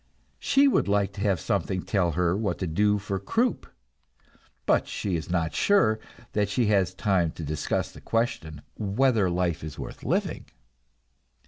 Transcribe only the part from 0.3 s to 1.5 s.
She would like to have